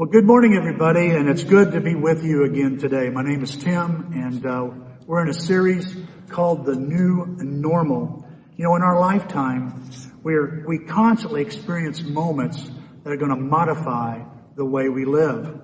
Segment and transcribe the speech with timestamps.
[0.00, 3.10] Well, good morning, everybody, and it's good to be with you again today.
[3.10, 4.70] My name is Tim, and uh,
[5.04, 5.94] we're in a series
[6.30, 8.26] called The New Normal.
[8.56, 9.90] You know, in our lifetime,
[10.22, 12.66] we're, we constantly experience moments
[13.04, 14.22] that are going to modify
[14.56, 15.60] the way we live.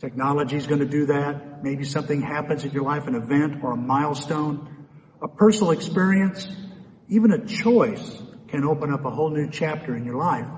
[0.00, 1.62] Technology is going to do that.
[1.62, 4.86] Maybe something happens in your life, an event or a milestone,
[5.20, 6.48] a personal experience,
[7.10, 10.48] even a choice can open up a whole new chapter in your life.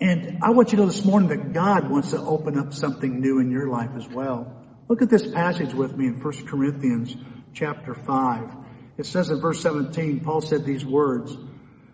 [0.00, 3.20] And I want you to know this morning that God wants to open up something
[3.20, 4.62] new in your life as well.
[4.88, 7.16] Look at this passage with me in 1 Corinthians
[7.52, 8.50] chapter 5.
[8.98, 11.36] It says in verse 17, Paul said these words,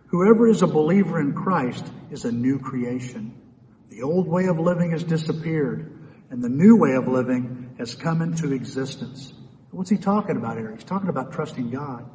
[0.06, 3.34] Whoever is a believer in Christ is a new creation.
[3.90, 8.22] The old way of living has disappeared and the new way of living has come
[8.22, 9.32] into existence.
[9.70, 10.72] What's he talking about here?
[10.74, 12.08] He's talking about trusting God.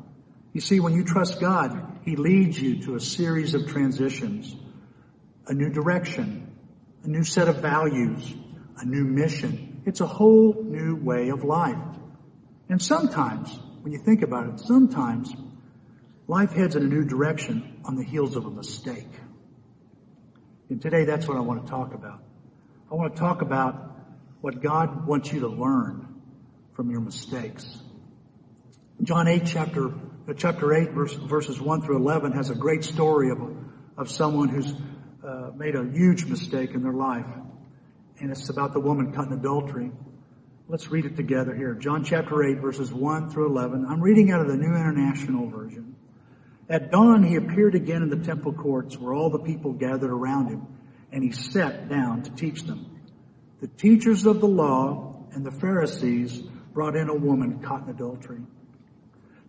[0.53, 4.55] You see, when you trust God, He leads you to a series of transitions
[5.47, 6.55] a new direction,
[7.03, 8.33] a new set of values,
[8.77, 9.81] a new mission.
[9.85, 11.77] It's a whole new way of life.
[12.69, 15.33] And sometimes, when you think about it, sometimes
[16.27, 19.07] life heads in a new direction on the heels of a mistake.
[20.69, 22.23] And today that's what I want to talk about.
[22.91, 23.95] I want to talk about
[24.41, 26.21] what God wants you to learn
[26.73, 27.77] from your mistakes.
[29.03, 33.29] John 8 chapter, uh, chapter 8 verse, verses 1 through 11 has a great story
[33.29, 33.39] of,
[33.97, 34.73] of someone who's
[35.25, 37.25] uh, made a huge mistake in their life.
[38.19, 39.91] And it's about the woman caught in adultery.
[40.67, 41.73] Let's read it together here.
[41.73, 43.85] John chapter 8 verses 1 through 11.
[43.89, 45.95] I'm reading out of the New International Version.
[46.69, 50.47] At dawn he appeared again in the temple courts where all the people gathered around
[50.47, 50.67] him
[51.11, 52.99] and he sat down to teach them.
[53.61, 56.41] The teachers of the law and the Pharisees
[56.73, 58.41] brought in a woman caught in adultery.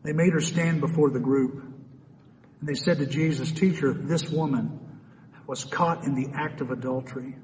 [0.03, 1.63] They made her stand before the group
[2.61, 4.81] and they said to Jesus, teacher, this woman
[5.47, 7.37] was caught in the act of adultery.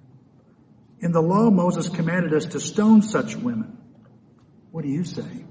[1.00, 3.78] In the law, Moses commanded us to stone such women.
[4.70, 5.44] What do you say?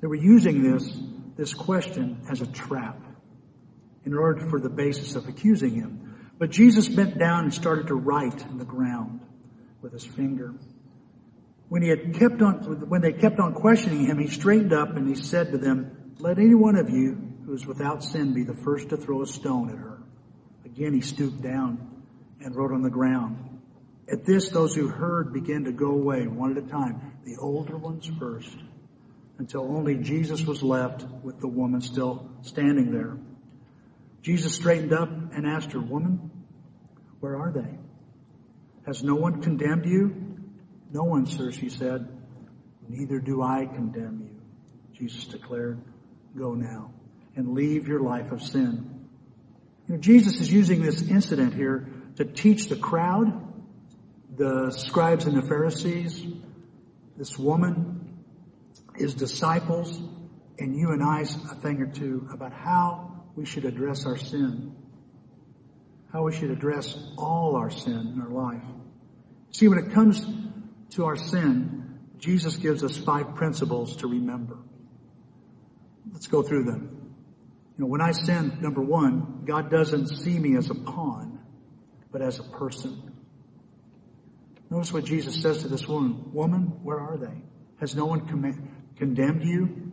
[0.00, 0.98] They were using this,
[1.36, 2.98] this question as a trap
[4.04, 6.32] in order for the basis of accusing him.
[6.38, 9.20] But Jesus bent down and started to write in the ground
[9.80, 10.54] with his finger.
[11.68, 15.06] When he had kept on, when they kept on questioning him, he straightened up and
[15.06, 18.54] he said to them, let any one of you who is without sin be the
[18.54, 20.01] first to throw a stone at her.
[20.74, 22.02] Again, he stooped down
[22.40, 23.60] and wrote on the ground.
[24.10, 27.76] At this, those who heard began to go away one at a time, the older
[27.76, 28.56] ones first,
[29.38, 33.18] until only Jesus was left with the woman still standing there.
[34.22, 36.30] Jesus straightened up and asked her, Woman,
[37.20, 37.78] where are they?
[38.86, 40.14] Has no one condemned you?
[40.90, 42.08] No one, sir, she said.
[42.88, 44.40] Neither do I condemn you.
[44.98, 45.82] Jesus declared,
[46.36, 46.92] Go now
[47.36, 48.91] and leave your life of sin.
[49.88, 53.32] You know, Jesus is using this incident here to teach the crowd,
[54.36, 56.24] the scribes and the Pharisees,
[57.16, 58.22] this woman,
[58.96, 60.00] his disciples,
[60.58, 64.74] and you and I a thing or two about how we should address our sin.
[66.12, 68.62] How we should address all our sin in our life.
[69.50, 70.24] See, when it comes
[70.90, 74.58] to our sin, Jesus gives us five principles to remember.
[76.12, 77.01] Let's go through them.
[77.82, 81.40] Know, when I sin, number one, God doesn't see me as a pawn,
[82.12, 83.12] but as a person.
[84.70, 86.32] Notice what Jesus says to this woman.
[86.32, 87.42] Woman, where are they?
[87.80, 89.62] Has no one com- condemned you?
[89.66, 89.90] You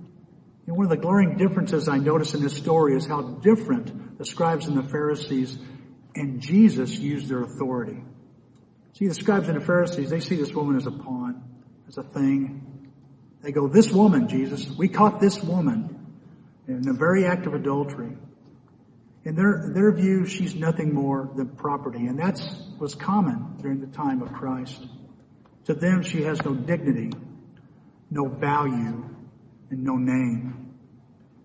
[0.67, 4.25] know, one of the glaring differences I notice in this story is how different the
[4.25, 5.57] scribes and the Pharisees
[6.13, 8.03] and Jesus used their authority.
[8.99, 11.43] See, the scribes and the Pharisees, they see this woman as a pawn,
[11.87, 12.91] as a thing.
[13.41, 15.98] They go, this woman, Jesus, we caught this woman
[16.69, 18.15] in the very act of adultery.
[19.25, 22.39] In their, their view, she's nothing more than property, and that
[22.79, 24.85] was common during the time of Christ.
[25.65, 27.11] To them, she has no dignity,
[28.11, 29.09] no value,
[29.71, 30.75] and no name.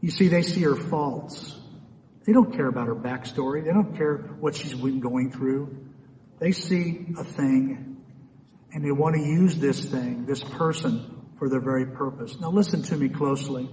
[0.01, 1.59] You see, they see her faults.
[2.27, 3.65] They don't care about her backstory.
[3.65, 5.89] They don't care what she's been going through.
[6.39, 7.97] They see a thing,
[8.73, 12.39] and they want to use this thing, this person, for their very purpose.
[12.39, 13.71] Now listen to me closely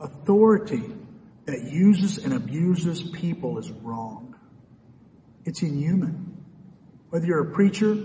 [0.00, 0.82] authority
[1.46, 4.34] that uses and abuses people is wrong.
[5.44, 6.44] It's inhuman.
[7.10, 7.96] Whether you're a preacher,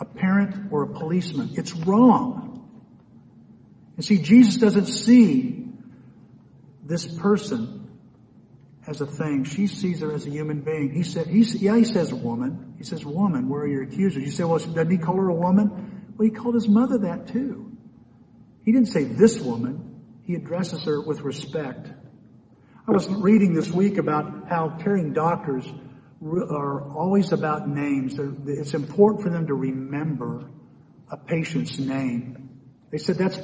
[0.00, 2.44] a parent, or a policeman, it's wrong.
[3.96, 5.66] And see, Jesus doesn't see
[6.84, 7.90] this person
[8.86, 9.44] as a thing.
[9.44, 10.94] She sees her as a human being.
[10.94, 12.74] He said, he, yeah, he says woman.
[12.78, 14.22] He says woman, where are your accusers?
[14.22, 16.14] You say, well, doesn't he call her a woman?
[16.16, 17.76] Well, he called his mother that too.
[18.64, 19.87] He didn't say this woman.
[20.28, 21.88] He addresses her with respect.
[22.86, 25.64] I was reading this week about how caring doctors
[26.22, 28.18] are always about names.
[28.46, 30.50] It's important for them to remember
[31.10, 32.50] a patient's name.
[32.90, 33.38] They said that's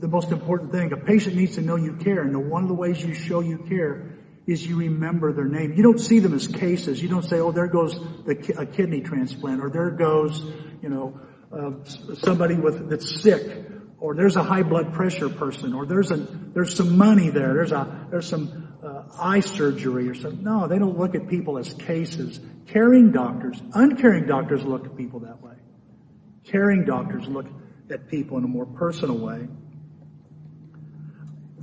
[0.00, 0.92] the most important thing.
[0.92, 3.58] A patient needs to know you care, and one of the ways you show you
[3.68, 5.74] care is you remember their name.
[5.74, 7.00] You don't see them as cases.
[7.00, 7.94] You don't say, "Oh, there goes
[8.26, 10.42] the, a kidney transplant," or "There goes,
[10.82, 11.20] you know,
[11.52, 13.68] uh, somebody with that's sick,"
[14.04, 17.72] or "There's a high blood pressure person," or "There's a there's some money there." There's
[17.72, 20.44] a there's some uh, eye surgery or something.
[20.44, 22.38] No, they don't look at people as cases.
[22.66, 25.54] Caring doctors, uncaring doctors look at people that way.
[26.44, 27.46] Caring doctors look
[27.90, 29.48] at people in a more personal way.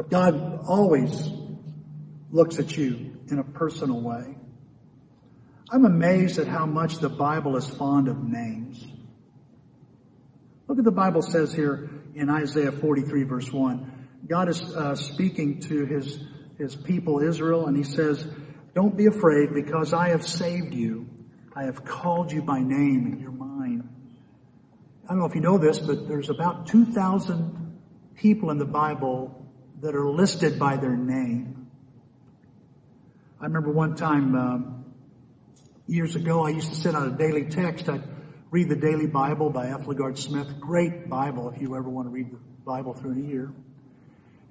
[0.09, 1.29] God always
[2.31, 4.35] looks at you in a personal way.
[5.69, 8.83] I'm amazed at how much the Bible is fond of names.
[10.67, 14.07] Look at the Bible says here in Isaiah 43 verse 1.
[14.27, 16.19] God is uh, speaking to his,
[16.57, 18.25] his people Israel and he says,
[18.73, 21.09] don't be afraid because I have saved you.
[21.55, 23.89] I have called you by name and you're mine.
[25.05, 27.79] I don't know if you know this, but there's about 2,000
[28.15, 29.45] people in the Bible
[29.81, 31.67] that are listed by their name.
[33.39, 34.85] I remember one time, um,
[35.87, 37.89] years ago, I used to sit on a daily text.
[37.89, 38.03] I'd
[38.51, 39.85] read the Daily Bible by F.
[39.85, 40.59] LaGard Smith.
[40.59, 43.53] Great Bible if you ever want to read the Bible through in a year.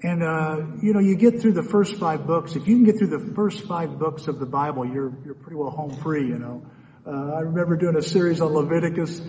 [0.02, 2.56] And, uh, you know, you get through the first five books.
[2.56, 5.56] If you can get through the first five books of the Bible, you're, you're pretty
[5.56, 6.64] well home free, you know.
[7.06, 9.20] Uh, I remember doing a series on Leviticus.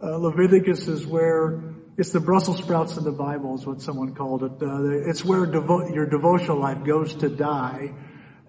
[0.00, 1.60] Uh, Leviticus is where
[1.98, 4.52] it's the Brussels sprouts in the Bible is what someone called it.
[4.62, 7.92] Uh, it's where devo- your devotional life goes to die.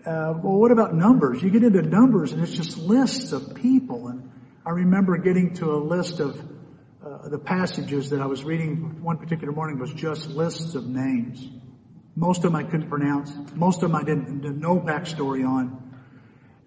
[0.05, 1.41] Uh, well, what about numbers?
[1.41, 4.09] You get into numbers and it's just lists of people.
[4.09, 4.31] And
[4.63, 6.39] I remember getting to a list of
[7.03, 11.49] uh, the passages that I was reading one particular morning was just lists of names.
[12.15, 13.31] Most of them I couldn't pronounce.
[13.55, 15.95] Most of them I didn't, didn't know backstory on.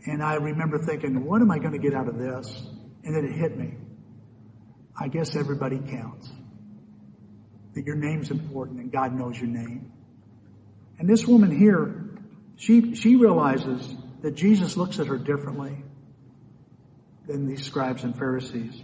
[0.06, 2.66] And I remember thinking, what am I going to get out of this?
[3.04, 3.74] And then it hit me.
[4.98, 6.28] I guess everybody counts
[7.74, 9.92] that your name's important and God knows your name.
[10.98, 12.10] And this woman here,
[12.56, 13.88] she, she realizes
[14.22, 15.84] that Jesus looks at her differently
[17.26, 18.80] than these scribes and Pharisees.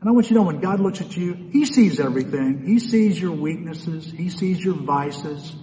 [0.00, 2.64] And I want you to know when God looks at you, He sees everything.
[2.66, 4.10] He sees your weaknesses.
[4.10, 5.54] He sees your vices.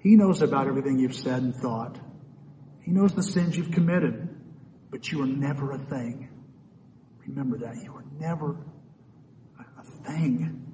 [0.00, 1.98] He knows about everything you've said and thought.
[2.82, 4.28] He knows the sins you've committed.
[4.90, 6.30] But you are never a thing.
[7.26, 7.76] Remember that.
[7.82, 8.56] You are never
[9.58, 10.64] a thing.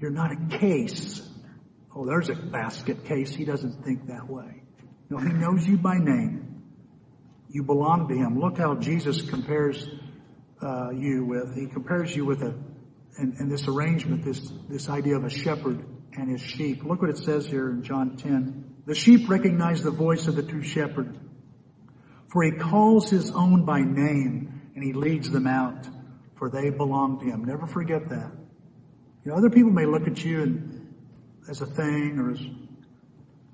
[0.00, 1.26] You're not a case.
[1.94, 3.34] Oh, there's a basket case.
[3.34, 4.62] He doesn't think that way.
[5.08, 6.45] No, he knows you by name.
[7.56, 8.38] You belong to him.
[8.38, 9.88] Look how Jesus compares
[10.60, 11.54] uh, you with.
[11.54, 12.54] He compares you with a,
[13.18, 15.82] in, this arrangement, this this idea of a shepherd
[16.12, 16.84] and his sheep.
[16.84, 18.82] Look what it says here in John 10.
[18.84, 21.18] The sheep recognize the voice of the true shepherd,
[22.30, 25.88] for he calls his own by name and he leads them out,
[26.36, 27.42] for they belong to him.
[27.42, 28.32] Never forget that.
[29.24, 30.94] You know, other people may look at you and,
[31.48, 32.40] as a thing or as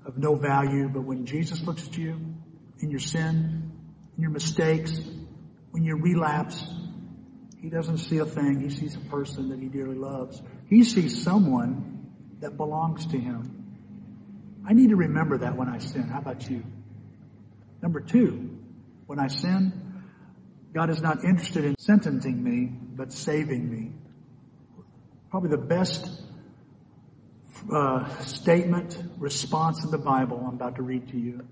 [0.05, 2.19] of no value, but when Jesus looks at you
[2.81, 3.62] in your sin, in
[4.17, 4.99] your mistakes,
[5.71, 6.65] when you relapse,
[7.61, 8.59] he doesn't see a thing.
[8.59, 10.41] He sees a person that he dearly loves.
[10.67, 12.11] He sees someone
[12.41, 14.61] that belongs to him.
[14.67, 16.03] I need to remember that when I sin.
[16.03, 16.63] How about you?
[17.81, 18.57] Number two,
[19.07, 19.73] when I sin,
[20.73, 23.93] God is not interested in sentencing me, but saving me
[25.33, 26.21] probably the best
[27.73, 31.47] uh, statement, response in the Bible I'm about to read to you.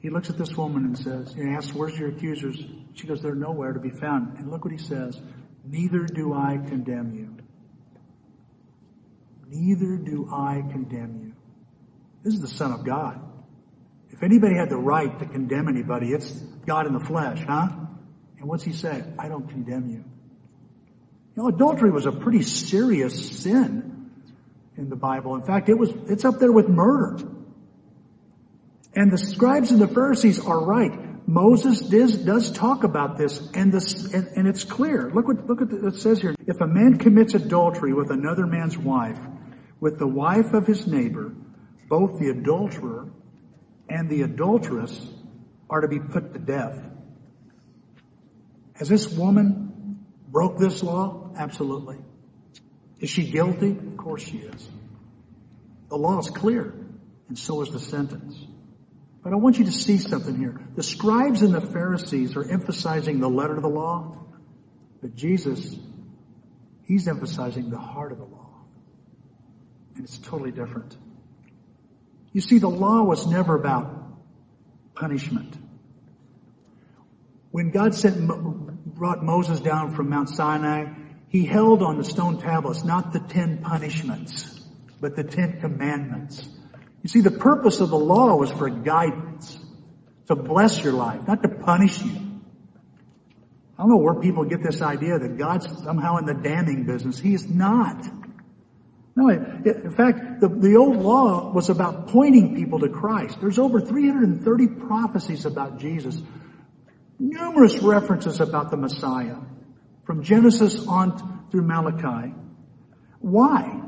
[0.00, 2.56] He looks at this woman and says, he asks, where's your accusers?
[2.94, 4.38] She goes, they're nowhere to be found.
[4.38, 5.20] And look what he says,
[5.64, 7.36] neither do I condemn you.
[9.48, 11.32] Neither do I condemn you.
[12.22, 13.20] This is the Son of God.
[14.10, 16.30] If anybody had the right to condemn anybody, it's
[16.66, 17.68] God in the flesh, huh?
[18.38, 19.04] And what's he say?
[19.18, 20.04] I don't condemn you.
[21.36, 24.10] You know, adultery was a pretty serious sin
[24.76, 25.34] in the Bible.
[25.34, 27.22] In fact, it was, it's up there with murder.
[28.94, 31.28] And the scribes and the Pharisees are right.
[31.28, 35.10] Moses does, does talk about this and this, and, and it's clear.
[35.14, 36.34] Look what, look what it says here.
[36.46, 39.18] If a man commits adultery with another man's wife,
[39.78, 41.32] with the wife of his neighbor,
[41.88, 43.10] both the adulterer
[43.88, 45.06] and the adulteress
[45.68, 46.78] are to be put to death.
[48.74, 51.32] Has this woman broke this law?
[51.36, 51.98] Absolutely.
[52.98, 53.70] Is she guilty?
[53.70, 54.68] Of course she is.
[55.88, 56.74] The law is clear,
[57.28, 58.46] and so is the sentence.
[59.22, 60.60] But I want you to see something here.
[60.76, 64.16] The scribes and the Pharisees are emphasizing the letter of the law,
[65.02, 65.76] but Jesus,
[66.84, 68.48] he's emphasizing the heart of the law.
[69.94, 70.96] And it's totally different.
[72.32, 73.92] You see, the law was never about
[74.94, 75.56] punishment.
[77.50, 78.26] When God sent,
[78.86, 80.92] brought Moses down from Mount Sinai,
[81.28, 84.60] he held on the stone tablets not the ten punishments,
[85.00, 86.48] but the ten commandments.
[87.02, 89.58] You see, the purpose of the law was for guidance,
[90.26, 92.12] to bless your life, not to punish you.
[93.78, 97.18] I don't know where people get this idea that God's somehow in the damning business.
[97.18, 98.04] He is not.
[99.16, 103.38] No, in fact, the, the old law was about pointing people to Christ.
[103.40, 106.20] There's over 330 prophecies about Jesus.
[107.18, 109.36] Numerous references about the Messiah.
[110.04, 112.34] From Genesis on through Malachi.
[113.18, 113.80] Why?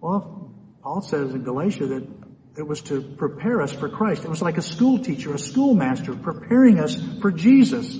[0.00, 2.17] Well, Paul says in Galatia that
[2.58, 4.24] it was to prepare us for Christ.
[4.24, 7.96] It was like a school teacher, a schoolmaster preparing us for Jesus.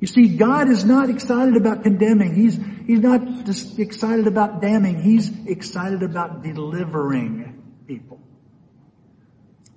[0.00, 2.34] You see, God is not excited about condemning.
[2.34, 5.00] He's, he's not just excited about damning.
[5.00, 8.20] He's excited about delivering people.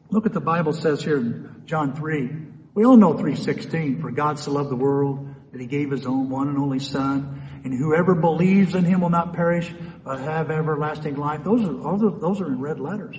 [0.10, 2.30] Look what the Bible says here in John 3.
[2.74, 6.32] We all know 3.16, for God so loved the world that he gave his own
[6.32, 9.72] one and only son, and whoever believes in him will not perish,
[10.04, 11.44] but have everlasting life.
[11.44, 13.16] Those are, those are in red letters.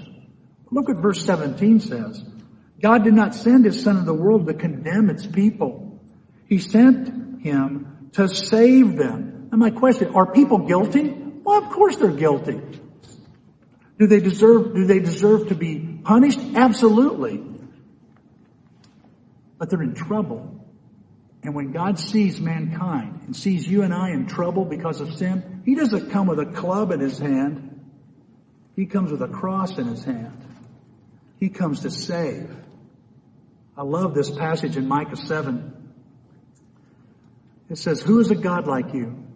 [0.75, 2.25] Look what verse 17 says.
[2.83, 6.00] God did not send his son into the world to condemn its people,
[6.49, 9.49] he sent him to save them.
[9.52, 11.11] And my question, are people guilty?
[11.11, 12.61] Well, of course they're guilty.
[13.99, 16.40] Do they deserve, do they deserve to be punished?
[16.57, 17.43] Absolutely.
[19.59, 20.66] But they're in trouble.
[21.45, 25.62] And when God sees mankind and sees you and I in trouble because of sin,
[25.64, 27.81] He doesn't come with a club in His hand.
[28.75, 30.43] He comes with a cross in His hand.
[31.44, 32.50] He comes to save.
[33.76, 35.72] I love this passage in Micah 7
[37.68, 39.26] it says, who is a God like you?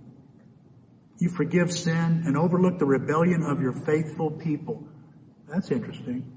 [1.18, 4.88] You forgive sin and overlook the rebellion of your faithful people.
[5.48, 6.32] That's interesting.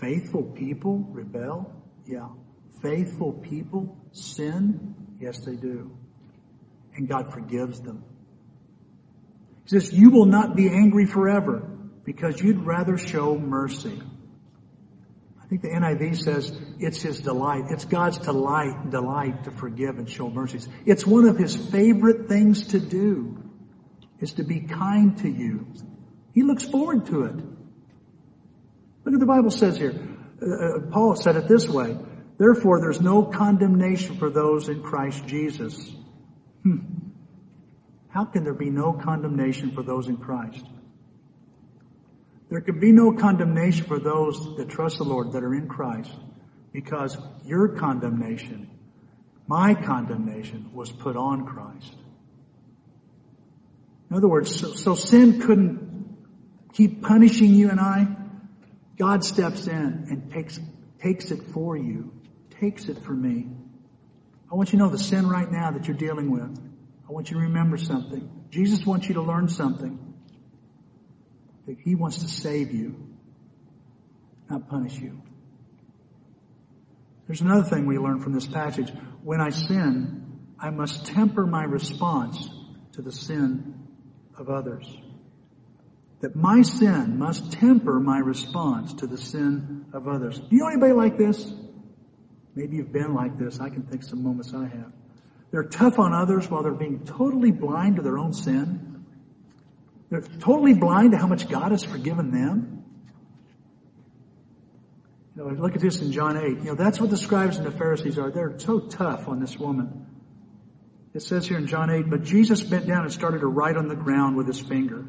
[0.00, 1.72] Faithful people rebel?
[2.06, 2.28] Yeah.
[2.82, 4.96] Faithful people sin?
[5.20, 5.96] Yes, they do.
[6.96, 8.02] And God forgives them.
[9.64, 11.70] He says, you will not be angry forever
[12.04, 14.02] because you'd rather show mercy.
[15.54, 17.66] Think the NIV says it's his delight.
[17.70, 20.68] It's God's delight, delight to forgive and show mercies.
[20.84, 23.40] It's one of his favorite things to do
[24.18, 25.68] is to be kind to you.
[26.32, 27.36] He looks forward to it.
[27.36, 29.94] Look what the Bible says here.
[30.42, 31.96] Uh, uh, Paul said it this way.
[32.36, 35.92] Therefore, there's no condemnation for those in Christ Jesus.
[36.64, 36.78] Hmm.
[38.08, 40.66] How can there be no condemnation for those in Christ?
[42.54, 46.12] There can be no condemnation for those that trust the Lord that are in Christ
[46.72, 48.70] because your condemnation,
[49.48, 51.96] my condemnation was put on Christ.
[54.08, 56.16] In other words, so, so sin couldn't
[56.72, 58.06] keep punishing you and I.
[58.98, 60.60] God steps in and takes,
[61.02, 62.12] takes it for you,
[62.60, 63.48] takes it for me.
[64.48, 66.56] I want you to know the sin right now that you're dealing with.
[67.08, 68.46] I want you to remember something.
[68.50, 70.03] Jesus wants you to learn something
[71.66, 73.08] that he wants to save you,
[74.50, 75.22] not punish you.
[77.26, 78.92] There's another thing we learn from this passage.
[79.22, 82.48] When I sin, I must temper my response
[82.92, 83.74] to the sin
[84.38, 84.86] of others.
[86.20, 90.38] That my sin must temper my response to the sin of others.
[90.38, 91.52] Do you know anybody like this?
[92.54, 93.58] Maybe you've been like this.
[93.60, 94.92] I can think some moments I have.
[95.50, 98.93] They're tough on others while they're being totally blind to their own sin.
[100.14, 102.84] They're totally blind to how much God has forgiven them.
[105.36, 106.58] You know, look at this in John 8.
[106.58, 108.30] You know, that's what the scribes and the Pharisees are.
[108.30, 110.06] They're so tough on this woman.
[111.14, 113.88] It says here in John 8, but Jesus bent down and started to write on
[113.88, 115.04] the ground with his finger.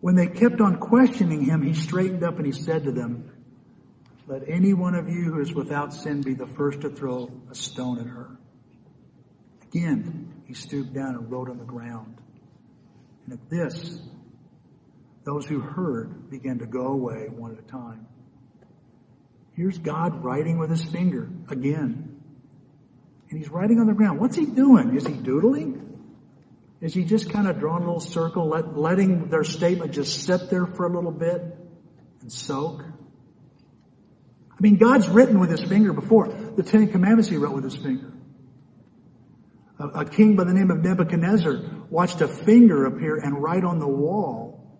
[0.00, 3.30] When they kept on questioning him, he straightened up and he said to them,
[4.26, 7.54] let any one of you who is without sin be the first to throw a
[7.54, 8.38] stone at her.
[9.64, 12.16] Again, he stooped down and wrote on the ground.
[13.30, 14.00] And at this,
[15.24, 18.08] those who heard began to go away one at a time.
[19.52, 22.20] Here's God writing with his finger again.
[23.28, 24.18] And he's writing on the ground.
[24.18, 24.96] What's he doing?
[24.96, 25.86] Is he doodling?
[26.80, 30.50] Is he just kind of drawing a little circle, let, letting their statement just sit
[30.50, 31.40] there for a little bit
[32.22, 32.82] and soak?
[32.82, 36.26] I mean, God's written with his finger before.
[36.28, 38.12] The Ten Commandments he wrote with his finger.
[39.78, 43.78] A, a king by the name of Nebuchadnezzar watched a finger appear and write on
[43.78, 44.78] the wall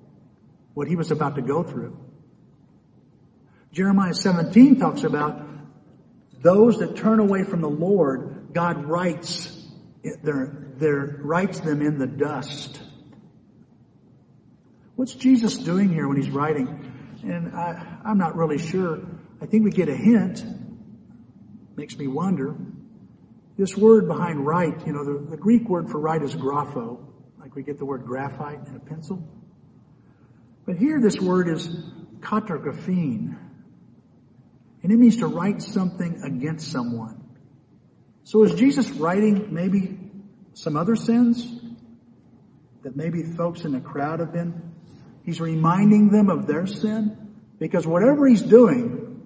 [0.75, 1.99] what he was about to go through.
[3.73, 5.47] Jeremiah 17 talks about
[6.41, 9.57] those that turn away from the Lord, God writes
[10.03, 12.81] their, their, writes them in the dust.
[14.97, 16.93] What's Jesus doing here when he's writing?
[17.23, 19.01] And I, I'm not really sure.
[19.41, 20.45] I think we get a hint.
[21.77, 22.57] Makes me wonder.
[23.61, 26.99] This word behind write, you know, the, the Greek word for write is grapho,
[27.39, 29.23] like we get the word graphite in a pencil.
[30.65, 31.69] But here this word is
[32.21, 33.37] katagraphene,
[34.83, 37.23] and it means to write something against someone.
[38.25, 40.11] So is Jesus writing maybe
[40.55, 41.47] some other sins
[42.83, 44.73] that maybe folks in the crowd have been?
[45.23, 49.21] He's reminding them of their sin because whatever he's doing,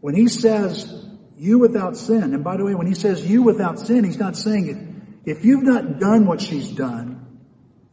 [0.00, 1.05] when he says
[1.36, 4.36] you without sin, and by the way, when he says you without sin, he's not
[4.36, 5.30] saying it.
[5.30, 7.40] if you've not done what she's done,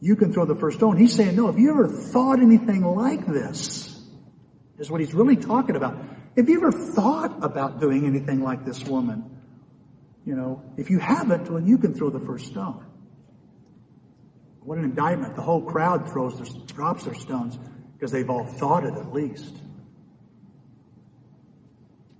[0.00, 0.96] you can throw the first stone.
[0.96, 3.90] He's saying, no, if you ever thought anything like this,
[4.78, 5.96] is what he's really talking about.
[6.36, 9.24] Have you ever thought about doing anything like this woman,
[10.24, 12.84] you know, if you haven't, well, you can throw the first stone.
[14.60, 15.36] What an indictment.
[15.36, 17.58] The whole crowd throws their, drops their stones
[17.92, 19.54] because they've all thought it at least.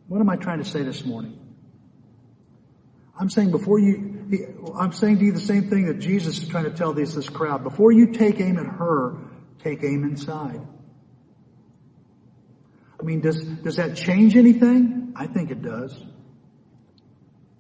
[0.08, 1.38] What am I trying to say this morning?
[3.18, 6.64] I'm saying before you, I'm saying to you the same thing that Jesus is trying
[6.64, 7.62] to tell this, this crowd.
[7.62, 9.16] Before you take aim at her,
[9.60, 10.60] take aim inside.
[12.98, 15.12] I mean, does, does that change anything?
[15.16, 15.96] I think it does.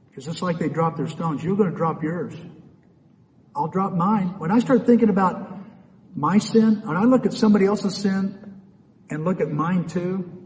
[0.08, 1.42] Because it's like they drop their stones.
[1.42, 2.34] You're going to drop yours.
[3.54, 4.38] I'll drop mine.
[4.38, 5.58] When I start thinking about
[6.16, 8.60] my sin, when I look at somebody else's sin
[9.10, 10.43] and look at mine too,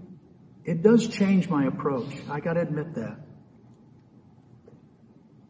[0.68, 2.12] it does change my approach.
[2.28, 3.16] I gotta admit that.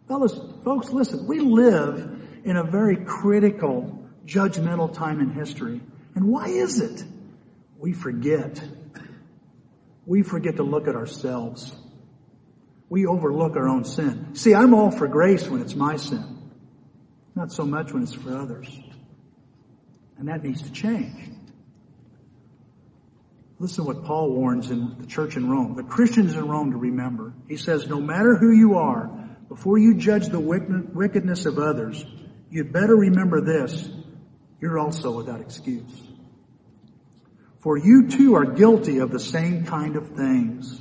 [0.06, 5.80] Fellas, folks, listen, we live in a very critical, judgmental time in history.
[6.14, 7.04] And why is it?
[7.78, 8.62] We forget.
[10.06, 11.75] We forget to look at ourselves.
[12.88, 14.37] We overlook our own sin.
[14.37, 16.52] See, I'm all for grace when it's my sin.
[17.34, 18.68] Not so much when it's for others.
[20.16, 21.38] And that needs to change.
[23.60, 26.76] Listen to what Paul warns in the church in Rome, the Christians in Rome to
[26.76, 27.34] remember.
[27.48, 29.10] He says, no matter who you are,
[29.48, 32.04] before you judge the wickedness of others,
[32.50, 33.88] you'd better remember this.
[34.61, 36.02] You're also without excuse.
[37.61, 40.80] For you too are guilty of the same kind of things.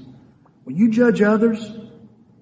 [0.63, 1.59] When you judge others,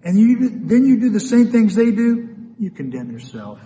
[0.04, 3.60] and you, then you do the same things they do, you condemn yourself.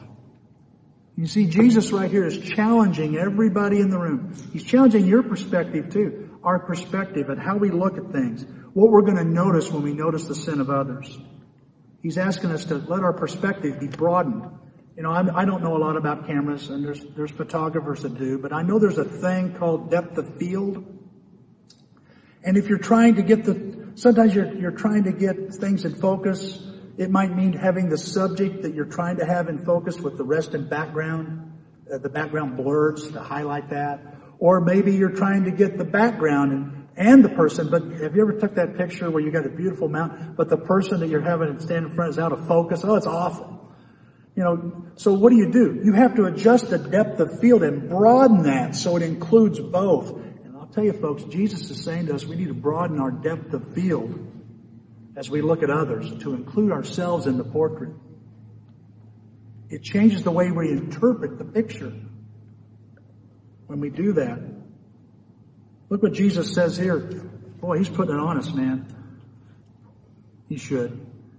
[1.16, 4.34] You see, Jesus right here is challenging everybody in the room.
[4.54, 6.29] He's challenging your perspective too.
[6.44, 8.46] Our perspective and how we look at things.
[8.74, 11.18] What we're going to notice when we notice the sin of others.
[12.02, 14.46] He's asking us to let our perspective be broadened.
[14.96, 18.02] You know, I'm, I do not know a lot about cameras and there's, there's photographers
[18.04, 20.86] that do, but I know there's a thing called depth of field.
[22.44, 25.96] And if you're trying to get the, sometimes you're, you're trying to get things in
[25.96, 26.66] focus
[27.00, 30.24] it might mean having the subject that you're trying to have in focus with the
[30.26, 31.54] rest in background,
[31.92, 34.19] uh, the background blurs to highlight that.
[34.40, 38.22] Or maybe you're trying to get the background and, and the person, but have you
[38.22, 41.22] ever took that picture where you got a beautiful mountain, but the person that you're
[41.22, 42.82] having stand in front is out of focus?
[42.84, 43.60] Oh, it's awful.
[44.36, 45.82] You know, so what do you do?
[45.84, 50.12] You have to adjust the depth of field and broaden that so it includes both.
[50.12, 53.12] And I'll tell you folks, Jesus is saying to us we need to broaden our
[53.12, 54.26] depth of field
[55.18, 57.94] as we look at others to include ourselves in the portrait.
[59.70, 61.92] It changes the way we interpret the picture
[63.70, 64.40] when we do that.
[65.90, 66.98] Look what Jesus says here.
[66.98, 68.88] Boy, he's putting it on us, man.
[70.48, 70.90] He should.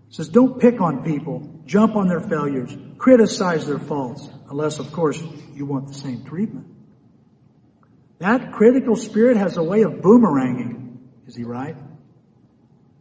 [0.08, 4.92] He says, don't pick on people, jump on their failures, criticize their faults, unless, of
[4.92, 5.20] course,
[5.54, 6.68] you want the same treatment.
[8.20, 10.98] That critical spirit has a way of boomeranging.
[11.26, 11.76] Is he right?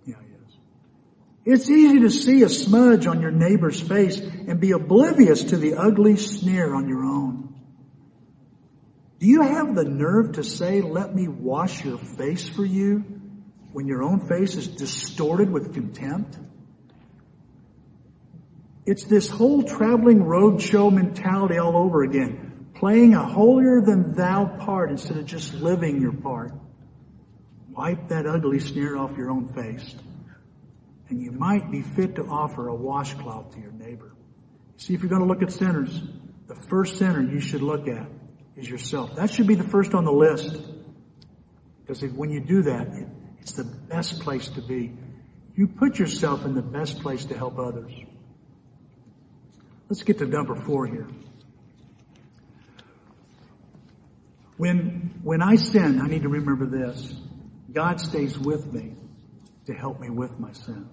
[0.05, 1.59] Yeah, he is.
[1.61, 5.75] It's easy to see a smudge on your neighbor's face and be oblivious to the
[5.75, 7.48] ugly sneer on your own.
[9.19, 13.03] Do you have the nerve to say, let me wash your face for you
[13.73, 16.37] when your own face is distorted with contempt?
[18.85, 24.89] It's this whole traveling roadshow mentality all over again, playing a holier than thou part
[24.89, 26.53] instead of just living your part.
[27.69, 29.95] Wipe that ugly sneer off your own face
[31.09, 34.13] and you might be fit to offer a washcloth to your neighbor.
[34.77, 36.01] See, if you're going to look at sinners,
[36.47, 38.07] the first sinner you should look at
[38.59, 39.15] is yourself.
[39.15, 40.57] That should be the first on the list.
[41.81, 43.07] Because if, when you do that, it,
[43.39, 44.93] it's the best place to be.
[45.55, 47.91] You put yourself in the best place to help others.
[49.87, 51.07] Let's get to number four here.
[54.57, 57.13] When, when I sin, I need to remember this.
[57.71, 58.93] God stays with me
[59.67, 60.89] to help me with my sin.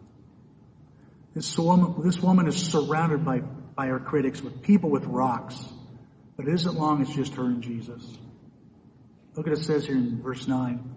[1.34, 5.62] This woman, this woman is surrounded by, by her critics with people with rocks.
[6.36, 8.02] But it isn't long it's just her and Jesus.
[9.34, 10.94] Look at it says here in verse 9.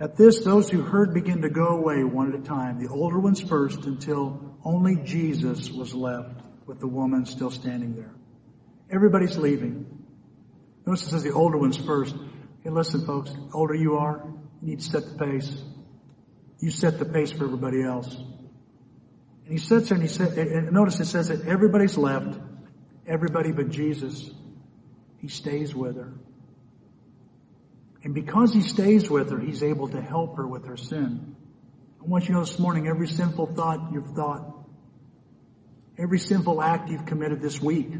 [0.00, 3.20] At this, those who heard began to go away one at a time, the older
[3.20, 8.12] ones first, until Only Jesus was left with the woman still standing there.
[8.90, 10.04] Everybody's leaving.
[10.86, 12.14] Notice it says the older ones first.
[12.62, 14.24] Hey, listen, folks, the older you are,
[14.60, 15.62] you need to set the pace.
[16.60, 18.14] You set the pace for everybody else.
[18.14, 22.38] And he sits there and he said, notice it says that everybody's left,
[23.06, 24.30] everybody but Jesus.
[25.22, 26.12] He stays with her.
[28.02, 31.36] And because he stays with her, he's able to help her with her sin.
[32.00, 34.52] I want you to know this morning, every sinful thought you've thought,
[35.96, 37.92] every sinful act you've committed this week,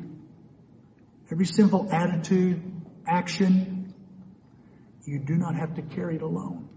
[1.30, 2.61] every sinful attitude,
[3.06, 3.94] action,
[5.04, 6.68] you do not have to carry it alone.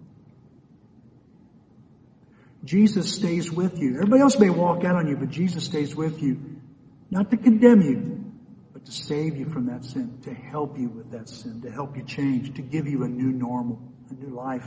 [2.63, 3.95] Jesus stays with you.
[3.95, 6.61] Everybody else may walk out on you, but Jesus stays with you.
[7.09, 8.24] Not to condemn you,
[8.85, 12.03] to save you from that sin, to help you with that sin, to help you
[12.03, 14.65] change, to give you a new normal, a new life.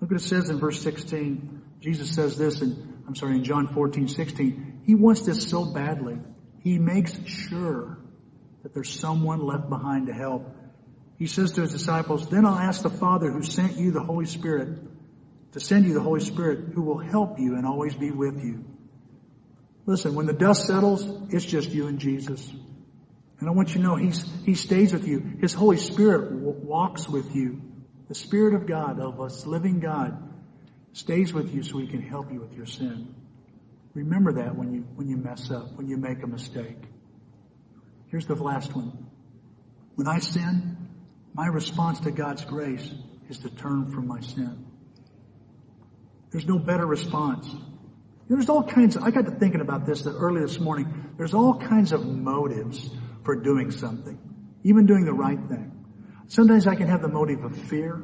[0.00, 1.62] Look what it says in verse 16.
[1.80, 4.82] Jesus says this in, I'm sorry, in John 14, 16.
[4.84, 6.18] He wants this so badly.
[6.62, 7.98] He makes sure
[8.62, 10.54] that there's someone left behind to help.
[11.18, 14.26] He says to his disciples, then I'll ask the Father who sent you the Holy
[14.26, 14.78] Spirit
[15.52, 18.64] to send you the Holy Spirit who will help you and always be with you.
[19.88, 22.46] Listen, when the dust settles, it's just you and Jesus.
[23.40, 25.38] And I want you to know He's, He stays with you.
[25.40, 27.62] His Holy Spirit walks with you.
[28.08, 30.30] The Spirit of God, of us living God,
[30.92, 33.14] stays with you so He can help you with your sin.
[33.94, 36.82] Remember that when you, when you mess up, when you make a mistake.
[38.08, 39.06] Here's the last one.
[39.94, 40.76] When I sin,
[41.32, 42.92] my response to God's grace
[43.30, 44.66] is to turn from my sin.
[46.30, 47.48] There's no better response.
[48.28, 51.14] There's all kinds of, I got to thinking about this early this morning.
[51.16, 52.90] There's all kinds of motives
[53.24, 54.18] for doing something,
[54.64, 55.72] even doing the right thing.
[56.26, 58.02] Sometimes I can have the motive of fear.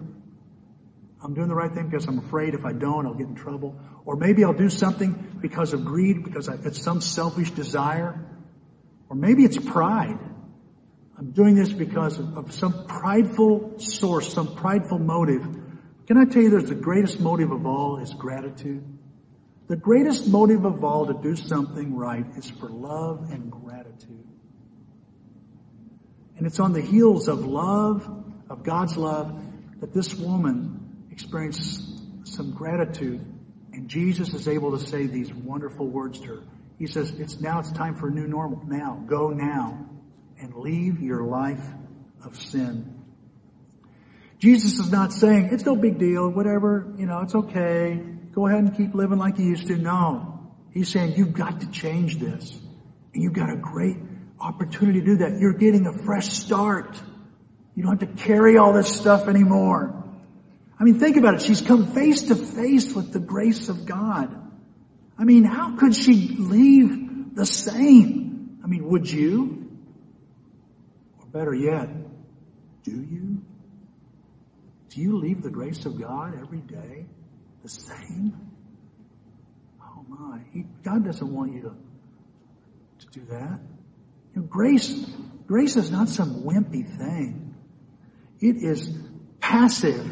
[1.22, 3.78] I'm doing the right thing because I'm afraid if I don't, I'll get in trouble.
[4.06, 8.18] Or maybe I'll do something because of greed, because it's some selfish desire.
[9.10, 10.18] Or maybe it's pride.
[11.18, 15.46] I'm doing this because of, of some prideful source, some prideful motive
[16.06, 18.84] can I tell you there's the greatest motive of all is gratitude?
[19.66, 24.26] The greatest motive of all to do something right is for love and gratitude.
[26.36, 28.06] And it's on the heels of love,
[28.50, 29.40] of God's love,
[29.80, 33.24] that this woman experienced some gratitude.
[33.72, 36.42] And Jesus is able to say these wonderful words to her.
[36.78, 38.62] He says, it's now it's time for a new normal.
[38.66, 39.86] Now, go now
[40.40, 41.64] and leave your life
[42.24, 43.04] of sin
[44.44, 47.98] Jesus is not saying, it's no big deal, whatever, you know, it's okay.
[48.34, 49.76] Go ahead and keep living like you used to.
[49.76, 50.40] No.
[50.72, 52.50] He's saying, you've got to change this.
[53.12, 53.96] And you've got a great
[54.40, 55.38] opportunity to do that.
[55.38, 57.00] You're getting a fresh start.
[57.76, 60.02] You don't have to carry all this stuff anymore.
[60.78, 61.42] I mean, think about it.
[61.42, 64.34] She's come face to face with the grace of God.
[65.16, 68.58] I mean, how could she leave the same?
[68.64, 69.70] I mean, would you?
[71.20, 71.88] Or better yet,
[72.82, 73.42] do you?
[74.88, 77.06] Do you leave the grace of God every day
[77.64, 78.50] the same?
[79.82, 80.40] Oh my.
[80.52, 83.58] He, God doesn't want you to, to do that.
[84.34, 84.92] You know, grace,
[85.46, 87.54] grace is not some wimpy thing.
[88.38, 88.90] It is
[89.40, 90.06] passive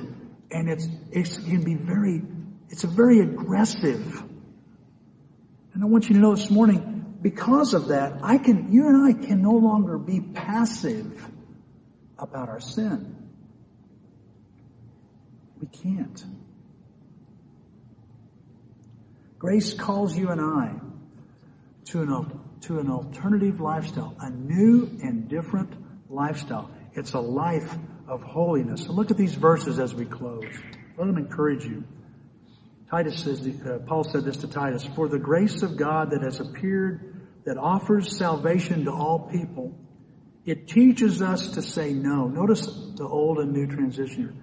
[0.50, 2.22] and it's, it can be very,
[2.70, 4.22] it's a very aggressive.
[5.74, 9.06] And I want you to know this morning, because of that, I can, you and
[9.06, 11.28] I can no longer be passive
[12.18, 13.14] about our sin.
[15.60, 16.24] We can't.
[19.42, 20.70] Grace calls you and I
[21.86, 25.74] to an, to an alternative lifestyle, a new and different
[26.08, 26.70] lifestyle.
[26.92, 27.68] It's a life
[28.06, 28.84] of holiness.
[28.84, 30.44] So look at these verses as we close.
[30.96, 31.82] Let them encourage you.
[32.88, 36.38] Titus says, uh, Paul said this to Titus, for the grace of God that has
[36.38, 39.76] appeared that offers salvation to all people,
[40.46, 42.28] it teaches us to say no.
[42.28, 44.34] Notice the old and new transition here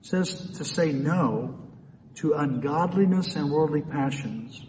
[0.00, 1.67] says to say no
[2.18, 4.60] to ungodliness and worldly passions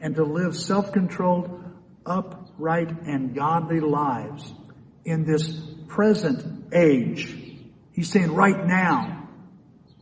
[0.00, 1.50] and to live self-controlled,
[2.06, 4.52] upright, and godly lives
[5.04, 7.36] in this present age.
[7.92, 9.28] He's saying right now,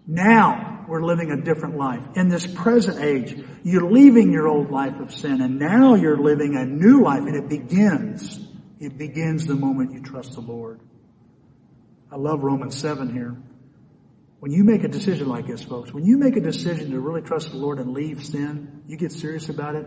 [0.07, 2.03] now we're living a different life.
[2.15, 6.57] In this present age, you're leaving your old life of sin and now you're living
[6.57, 8.39] a new life and it begins.
[8.79, 10.81] It begins the moment you trust the Lord.
[12.13, 13.37] I love Romans 7 here.
[14.39, 17.23] When you make a decision like this, folks, when you make a decision to really
[17.23, 19.87] trust the Lord and leave sin, you get serious about it,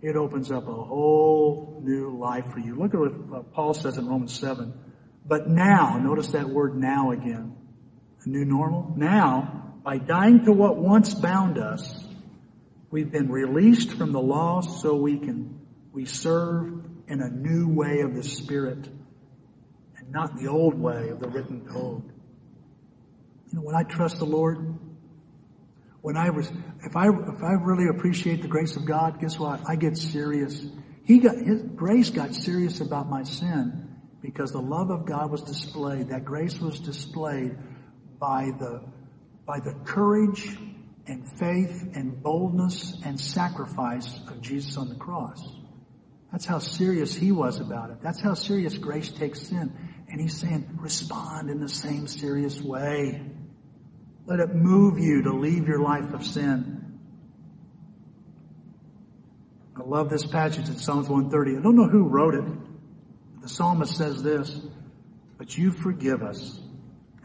[0.00, 2.76] it opens up a whole new life for you.
[2.76, 4.72] Look at what Paul says in Romans 7.
[5.26, 7.56] But now, notice that word now again.
[8.24, 8.94] A new normal.
[8.96, 12.06] Now, by dying to what once bound us,
[12.90, 15.60] We've been released from the law so we can,
[15.92, 18.88] we serve in a new way of the Spirit
[19.96, 22.12] and not the old way of the written code.
[23.50, 24.78] You know, when I trust the Lord,
[26.02, 26.50] when I was,
[26.84, 29.60] if I, if I really appreciate the grace of God, guess what?
[29.68, 30.64] I get serious.
[31.04, 33.88] He got, his grace got serious about my sin
[34.22, 36.08] because the love of God was displayed.
[36.08, 37.56] That grace was displayed
[38.18, 38.84] by the,
[39.46, 40.56] by the courage
[41.06, 45.42] and faith and boldness and sacrifice of Jesus on the cross.
[46.30, 47.96] That's how serious he was about it.
[48.00, 49.76] That's how serious grace takes sin.
[50.08, 53.22] And he's saying, respond in the same serious way.
[54.30, 57.00] Let it move you to leave your life of sin.
[59.76, 61.58] I love this passage in Psalms 130.
[61.58, 62.44] I don't know who wrote it.
[63.42, 64.56] The psalmist says this,
[65.36, 66.60] but you forgive us,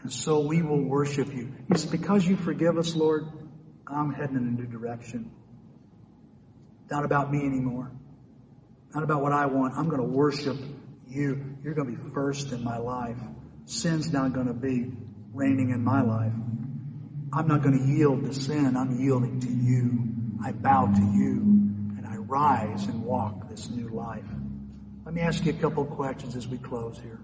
[0.02, 1.52] and so we will worship you.
[1.70, 3.28] It's because you forgive us, Lord,
[3.86, 5.30] I'm heading in a new direction.
[6.90, 7.92] Not about me anymore.
[8.92, 9.74] Not about what I want.
[9.76, 10.56] I'm going to worship
[11.06, 11.56] you.
[11.62, 13.18] You're going to be first in my life.
[13.66, 14.90] Sin's not going to be
[15.32, 16.32] reigning in my life.
[17.36, 18.78] I'm not going to yield to sin.
[18.78, 20.08] I'm yielding to you.
[20.42, 21.42] I bow to you
[21.98, 24.24] and I rise and walk this new life.
[25.04, 27.20] Let me ask you a couple of questions as we close here.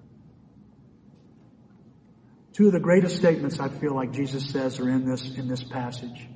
[2.52, 5.64] Two of the greatest statements I feel like Jesus says are in this, in this
[5.64, 6.28] passage.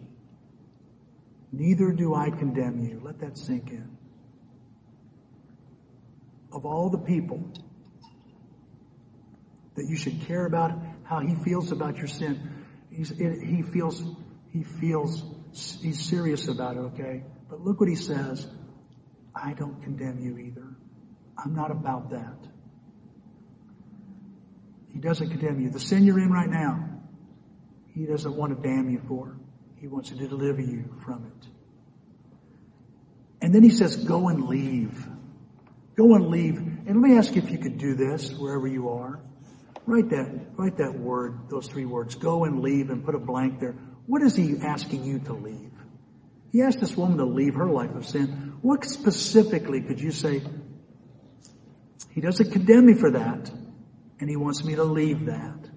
[1.53, 3.03] Neither do I condemn you.
[3.05, 3.99] Let that sink in.
[6.51, 7.53] Of all the people
[9.75, 10.73] that you should care about
[11.05, 12.56] how he feels about your sin,
[13.05, 14.03] he feels,
[14.51, 15.23] he feels,
[15.83, 17.25] he's serious about it, okay?
[17.49, 18.47] But look what he says.
[19.35, 20.67] I don't condemn you either.
[21.37, 22.39] I'm not about that.
[24.93, 25.71] He doesn't condemn you.
[25.71, 26.89] The sin you're in right now,
[27.95, 29.37] he doesn't want to damn you for.
[29.77, 31.49] He wants to deliver you from it.
[33.43, 35.07] And then he says, go and leave.
[35.97, 36.57] Go and leave.
[36.57, 39.21] And let me ask you if you could do this wherever you are.
[39.87, 42.17] Write that, write that word, those three words.
[42.17, 43.77] Go and leave and put a blank there.
[44.07, 45.71] What is he asking you to leave?
[46.53, 48.59] He asked this woman to leave her life of sin.
[48.63, 50.43] What specifically could you say?
[52.11, 53.51] He doesn't condemn me for that,
[54.19, 55.69] and he wants me to leave that.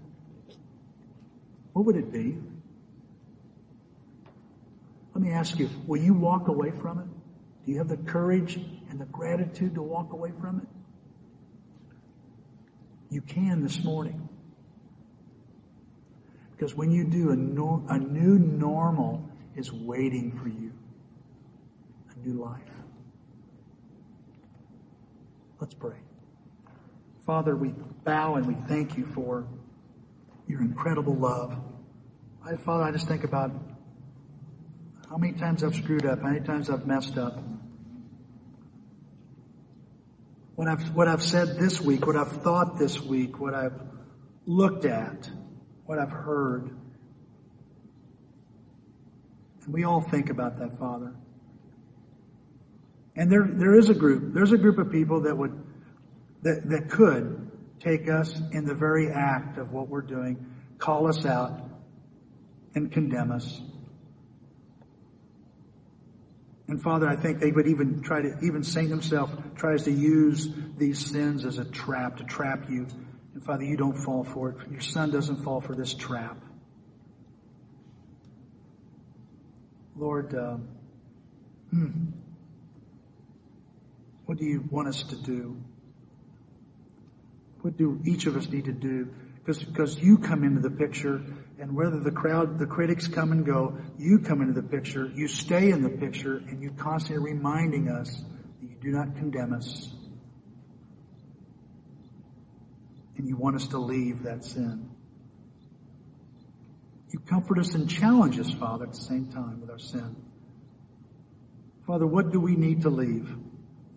[1.73, 2.37] What would it be?
[5.13, 7.07] Let me ask you, will you walk away from it?
[7.65, 8.55] Do you have the courage
[8.89, 10.78] and the gratitude to walk away from it?
[13.09, 14.29] You can this morning.
[16.51, 20.73] Because when you do, a, nor- a new normal is waiting for you.
[22.13, 22.61] A new life.
[25.59, 25.97] Let's pray.
[27.25, 29.47] Father, we bow and we thank you for
[30.47, 31.55] your incredible love.
[32.45, 33.51] I, Father, I just think about
[35.09, 37.37] how many times I've screwed up, how many times I've messed up.
[40.59, 43.79] What I've, what I've said this week, what I've thought this week, what I've
[44.45, 45.29] looked at,
[45.85, 46.77] what I've heard.
[49.63, 51.15] And we all think about that, Father.
[53.15, 55.63] And there, there is a group, there's a group of people that would,
[56.41, 60.45] that, that could take us in the very act of what we're doing,
[60.77, 61.69] call us out,
[62.75, 63.61] and condemn us.
[66.69, 70.49] And Father, I think they would even try to, even Satan himself tries to use
[70.77, 72.85] these sins as a trap to trap you.
[73.33, 74.69] And Father, you don't fall for it.
[74.69, 76.37] Your son doesn't fall for this trap.
[79.95, 80.57] Lord, uh,
[81.71, 81.89] hmm,
[84.27, 85.57] what do you want us to do?
[87.61, 89.09] What do each of us need to do?
[89.39, 91.23] Because, because you come into the picture
[91.59, 95.27] and whether the crowd, the critics come and go, you come into the picture, you
[95.27, 98.09] stay in the picture, and you constantly reminding us
[98.61, 99.93] that you do not condemn us.
[103.17, 104.89] And you want us to leave that sin.
[107.11, 110.15] You comfort us and challenge us, Father, at the same time with our sin.
[111.85, 113.35] Father, what do we need to leave?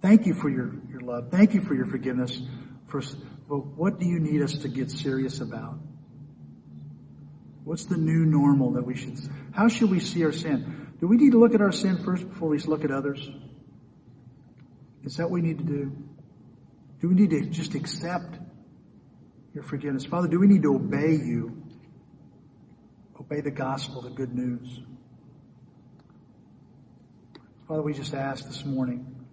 [0.00, 1.30] Thank you for your, your love.
[1.30, 2.42] Thank you for your forgiveness.
[2.88, 3.02] For,
[3.48, 5.78] but what do you need us to get serious about?
[7.64, 9.18] What's the new normal that we should,
[9.52, 10.88] how should we see our sin?
[11.00, 13.28] Do we need to look at our sin first before we look at others?
[15.04, 15.92] Is that what we need to do?
[17.00, 18.38] Do we need to just accept
[19.54, 20.04] your forgiveness?
[20.04, 21.62] Father, do we need to obey you?
[23.18, 24.80] Obey the gospel, the good news.
[27.68, 29.26] Father, we just ask this morning.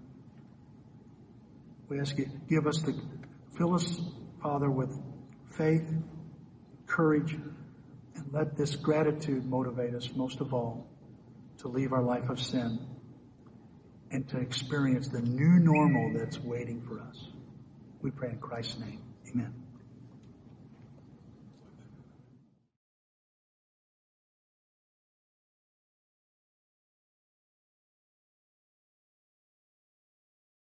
[1.87, 2.99] We ask you, give us the,
[3.57, 3.99] fill us,
[4.41, 4.95] Father, with
[5.57, 5.87] faith,
[6.85, 7.35] courage,
[8.31, 10.87] let this gratitude motivate us most of all
[11.59, 12.79] to leave our life of sin
[14.11, 17.29] and to experience the new normal that's waiting for us.
[18.01, 19.03] We pray in Christ's name.
[19.29, 19.53] Amen.